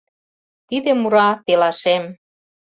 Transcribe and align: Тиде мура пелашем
Тиде 0.67 0.91
мура 1.01 1.29
пелашем 1.45 2.03